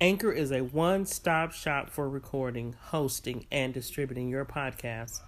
Anchor 0.00 0.30
is 0.30 0.52
a 0.52 0.60
one 0.60 1.04
stop 1.04 1.50
shop 1.50 1.90
for 1.90 2.08
recording, 2.08 2.76
hosting, 2.90 3.46
and 3.50 3.74
distributing 3.74 4.28
your 4.28 4.44
podcast. 4.44 5.22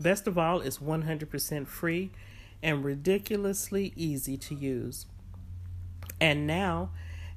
Best 0.00 0.26
of 0.26 0.38
all, 0.38 0.62
it's 0.62 0.78
100% 0.78 1.66
free 1.66 2.10
and 2.62 2.82
ridiculously 2.82 3.92
easy 3.94 4.38
to 4.38 4.54
use. 4.54 5.04
And 6.18 6.46
now, 6.46 6.92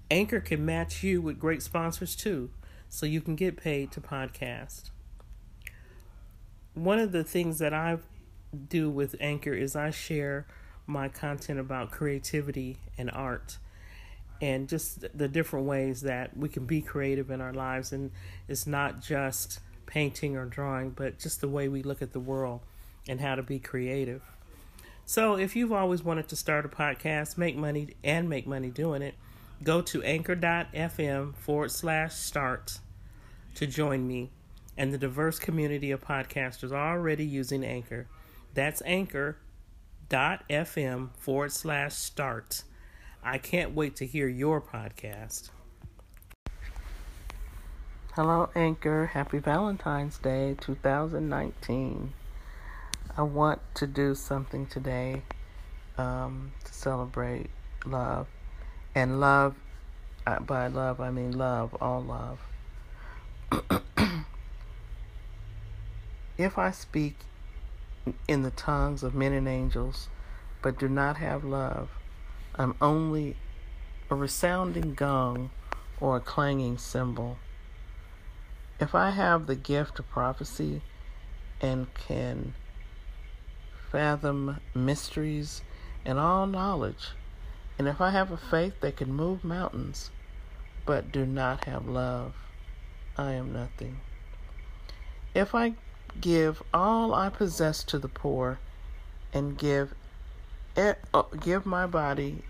Anchor 0.10 0.40
can 0.40 0.66
match 0.66 1.04
you 1.04 1.22
with 1.22 1.38
great 1.38 1.62
sponsors 1.62 2.16
too, 2.16 2.50
so 2.88 3.06
you 3.06 3.20
can 3.20 3.36
get 3.36 3.58
paid 3.58 3.92
to 3.92 4.00
podcast. 4.00 4.90
One 6.76 7.00
of 7.00 7.12
the 7.12 7.26
things 7.26 7.60
that 7.60 7.74
I 7.74 7.98
do 8.70 8.90
with 8.90 9.18
Anchor 9.20 9.54
is 9.54 9.76
I 9.76 9.90
share 9.90 10.48
my 10.88 11.10
content 11.10 11.60
about 11.60 11.92
creativity 11.92 12.78
and 12.98 13.12
art 13.12 13.58
and 14.42 14.70
just 14.70 15.06
the 15.18 15.28
different 15.28 15.66
ways 15.66 16.02
that 16.02 16.36
we 16.36 16.50
can 16.50 16.66
be 16.66 16.82
creative 16.82 17.30
in 17.30 17.42
our 17.42 17.54
lives. 17.54 17.92
And 17.92 18.12
it's 18.48 18.66
not 18.66 19.02
just 19.02 19.60
painting 19.86 20.38
or 20.38 20.46
drawing, 20.46 20.92
but 20.92 21.20
just 21.20 21.42
the 21.42 21.50
way 21.50 21.68
we 21.68 21.84
look 21.84 22.02
at 22.02 22.14
the 22.14 22.20
world 22.20 22.62
and 23.08 23.20
how 23.20 23.36
to 23.36 23.44
be 23.44 23.60
creative. 23.60 24.22
So, 25.06 25.36
if 25.36 25.56
you've 25.56 25.74
always 25.74 26.04
wanted 26.04 26.28
to 26.28 26.36
start 26.36 26.66
a 26.66 26.70
podcast, 26.70 27.38
make 27.38 27.56
money, 27.56 27.96
and 28.04 28.30
make 28.30 28.46
money 28.46 28.70
doing 28.70 29.02
it, 29.02 29.16
go 29.64 29.82
to 29.82 30.04
anchor.fm 30.04 31.36
forward 31.36 31.72
slash 31.72 32.14
start 32.14 32.80
to 33.56 33.66
join 33.66 34.08
me 34.08 34.30
and 34.78 34.94
the 34.94 34.98
diverse 34.98 35.40
community 35.40 35.92
of 35.92 36.00
podcasters 36.02 36.72
already 36.72 37.26
using 37.26 37.66
Anchor. 37.66 38.08
That's 38.54 38.82
anchor.fm 38.86 39.40
forward 41.18 41.52
slash 41.52 41.94
start 41.96 42.64
I 43.24 43.38
can't 43.38 43.76
wait 43.76 43.98
to 43.98 44.06
hear 44.06 44.30
your 44.30 44.62
podcast. 44.62 45.50
Hello, 48.16 48.50
Anchor. 48.56 49.08
Happy 49.08 49.40
Valentine's 49.40 50.18
Day 50.18 50.56
2019. 50.62 52.14
I 53.18 53.22
want 53.22 53.60
to 53.76 53.88
do 53.88 54.16
something 54.16 54.68
today 54.68 55.24
um, 55.98 56.54
to 56.64 56.74
celebrate 56.74 57.50
love. 57.86 58.28
And 58.96 59.20
love, 59.20 59.56
uh, 60.26 60.40
by 60.40 60.68
love, 60.68 61.02
I 61.02 61.12
mean 61.12 61.38
love, 61.38 61.76
all 61.82 62.02
love. 62.02 62.40
if 66.38 66.58
I 66.58 66.72
speak 66.72 67.18
in 68.30 68.44
the 68.44 68.52
tongues 68.52 69.04
of 69.04 69.14
men 69.14 69.34
and 69.34 69.48
angels, 69.48 70.08
but 70.62 70.80
do 70.80 70.88
not 70.88 71.18
have 71.18 71.44
love, 71.44 71.90
I'm 72.60 72.76
only 72.82 73.38
a 74.10 74.16
resounding 74.16 74.94
gong 74.94 75.50
or 76.02 76.18
a 76.18 76.20
clanging 76.20 76.78
cymbal. 76.78 77.38
If 78.82 78.94
I 78.94 79.12
have 79.12 79.48
the 79.48 79.56
gift 79.56 79.98
of 79.98 80.10
prophecy 80.10 80.82
and 81.62 81.88
can 81.94 82.54
fathom 83.90 84.60
mysteries 84.76 85.62
and 86.04 86.20
all 86.20 86.48
knowledge, 86.48 87.12
and 87.78 87.88
if 87.88 88.02
I 88.02 88.10
have 88.10 88.30
a 88.30 88.36
faith 88.36 88.82
that 88.82 88.98
can 88.98 89.14
move 89.14 89.46
mountains, 89.46 90.12
but 90.86 91.14
do 91.14 91.26
not 91.26 91.64
have 91.64 91.88
love, 91.88 92.34
I 93.18 93.32
am 93.32 93.54
nothing. 93.54 94.02
If 95.34 95.56
I 95.56 95.76
give 96.20 96.62
all 96.74 97.14
I 97.14 97.30
possess 97.30 97.86
to 97.86 97.98
the 97.98 98.10
poor 98.10 98.60
and 99.32 99.58
give 99.58 99.94
Oh, 101.14 101.28
give 101.42 101.66
my 101.66 101.86
body 101.88 102.46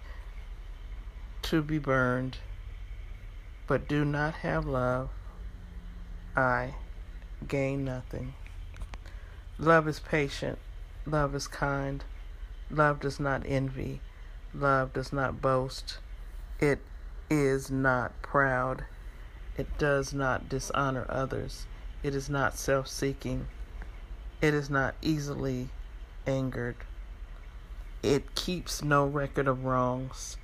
to 1.42 1.64
be 1.64 1.80
burned, 1.80 2.38
but 3.66 3.88
do 3.88 4.06
not 4.06 4.36
have 4.36 4.68
love, 4.68 5.10
I 6.36 6.76
gain 7.48 7.84
nothing. 7.84 8.36
Love 9.58 9.88
is 9.88 10.00
patient, 10.00 10.60
love 11.08 11.34
is 11.34 11.48
kind, 11.48 12.04
love 12.70 13.00
does 13.00 13.20
not 13.20 13.42
envy, 13.48 14.00
love 14.54 14.94
does 14.94 15.12
not 15.12 15.42
boast, 15.42 15.98
it 16.60 16.82
is 17.32 17.72
not 17.72 18.22
proud, 18.22 18.86
it 19.58 19.76
does 19.80 20.14
not 20.14 20.48
dishonor 20.48 21.08
others, 21.10 21.66
it 22.04 22.14
is 22.14 22.30
not 22.30 22.60
self 22.60 22.88
seeking, 22.88 23.48
it 24.40 24.54
is 24.54 24.70
not 24.70 24.94
easily 25.02 25.70
angered. 26.28 26.76
It 28.02 28.34
keeps 28.34 28.82
no 28.82 29.06
record 29.06 29.48
of 29.48 29.66
wrongs. 29.66 30.38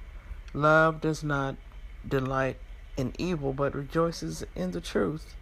Love 0.54 1.00
does 1.00 1.24
not 1.24 1.56
delight 2.08 2.58
in 2.98 3.14
evil, 3.18 3.54
but 3.54 3.74
rejoices 3.74 4.44
in 4.56 4.72
the 4.72 4.82
truth. 4.82 5.36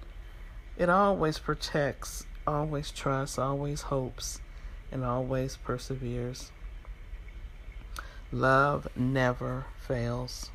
It 0.78 0.90
always 0.90 1.40
protects, 1.40 2.26
always 2.46 2.92
trusts, 2.92 3.40
always 3.40 3.84
hopes, 3.84 4.42
and 4.92 5.04
always 5.04 5.58
perseveres. 5.58 6.52
Love 8.32 8.88
never 8.96 9.66
fails. 9.80 10.52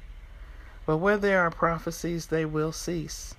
But 0.86 0.98
where 0.98 1.16
there 1.16 1.40
are 1.40 1.50
prophecies, 1.50 2.26
they 2.26 2.44
will 2.44 2.72
cease. 2.72 3.34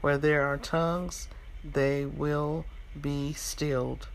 Where 0.00 0.18
there 0.18 0.42
are 0.42 0.56
tongues, 0.56 1.28
they 1.64 2.04
will 2.04 2.66
be 3.00 3.32
stilled. 3.32 4.08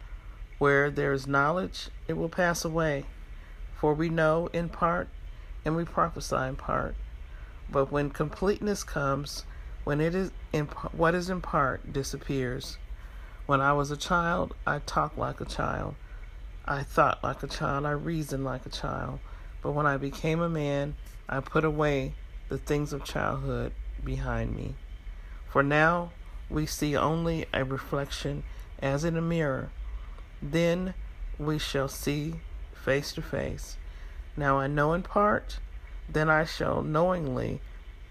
Where 0.58 0.90
there 0.90 1.14
is 1.14 1.28
knowledge, 1.28 1.90
it 2.08 2.14
will 2.14 2.30
pass 2.30 2.66
away. 2.66 3.06
For 3.80 3.94
we 3.94 4.10
know 4.10 4.50
in 4.52 4.70
part 4.70 5.08
and 5.64 5.76
we 5.76 5.86
prophesy 5.86 6.36
in 6.36 6.56
part. 6.56 6.96
But 7.72 7.92
when 7.92 8.10
completeness 8.10 8.84
comes, 8.84 9.46
when 9.84 10.02
it 10.02 10.14
is 10.14 10.32
in 10.52 10.66
what 10.92 11.16
is 11.16 11.30
in 11.30 11.42
part 11.42 11.94
disappears. 11.94 12.78
When 13.46 13.62
I 13.62 13.74
was 13.74 13.90
a 13.90 13.98
child, 13.98 14.54
I 14.68 14.80
talked 14.80 15.18
like 15.18 15.42
a 15.42 15.46
child. 15.46 15.96
I 16.66 16.84
thought 16.84 17.24
like 17.24 17.42
a 17.42 17.48
child. 17.48 17.86
I 17.86 17.92
reasoned 17.92 18.46
like 18.46 18.66
a 18.66 18.70
child. 18.70 19.20
But 19.62 19.72
when 19.72 19.86
I 19.86 19.98
became 19.98 20.42
a 20.42 20.50
man, 20.50 20.96
I 21.28 21.40
put 21.40 21.66
away 21.66 22.14
the 22.50 22.58
things 22.58 22.94
of 22.94 23.04
childhood 23.04 23.72
behind 24.04 24.56
me. 24.56 24.76
For 25.48 25.64
now 25.64 26.12
we 26.50 26.66
see 26.66 26.96
only 26.96 27.46
a 27.54 27.64
reflection 27.64 28.44
as 28.80 29.04
in 29.04 29.18
a 29.18 29.22
mirror. 29.22 29.72
Then 30.42 30.94
we 31.38 31.58
shall 31.58 31.88
see 31.88 32.36
face 32.90 33.14
to 33.14 33.22
face. 33.22 33.78
Now 34.36 34.58
I 34.58 34.66
know 34.66 34.94
in 34.94 35.04
part, 35.04 35.60
then 36.12 36.28
I 36.28 36.44
shall 36.44 36.82
knowingly, 36.82 37.62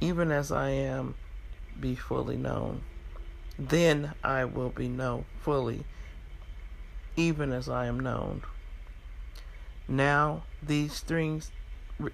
even 0.01 0.31
as 0.31 0.53
I 0.53 0.71
am, 0.71 1.17
be 1.81 1.97
fully 1.97 2.37
known. 2.37 2.83
Then 3.59 4.13
I 4.23 4.45
will 4.45 4.69
be 4.69 4.89
known 4.89 5.25
fully, 5.41 5.85
even 7.17 7.53
as 7.53 7.69
I 7.69 7.87
am 7.87 7.99
known. 7.99 8.43
Now 9.89 10.45
these 10.63 11.01
three, 11.01 11.41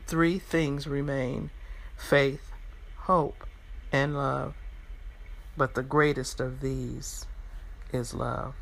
three 0.07 0.39
things 0.39 0.87
remain 0.87 1.51
faith, 1.99 2.51
hope, 3.01 3.47
and 3.93 4.17
love. 4.17 4.55
But 5.55 5.75
the 5.75 5.83
greatest 5.83 6.41
of 6.41 6.63
these 6.63 7.27
is 7.93 8.15
love. 8.15 8.55